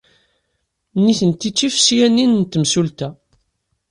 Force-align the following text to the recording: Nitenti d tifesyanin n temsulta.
Nitenti 1.03 1.49
d 1.51 1.53
tifesyanin 1.57 2.31
n 2.41 2.43
temsulta. 2.51 3.09